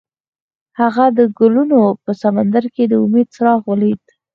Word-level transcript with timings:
هغه 0.79 1.05
د 1.17 1.19
ګلونه 1.37 1.79
په 2.03 2.11
سمندر 2.23 2.63
کې 2.73 2.83
د 2.87 2.93
امید 3.05 3.27
څراغ 3.35 3.61
ولید. 3.71 4.01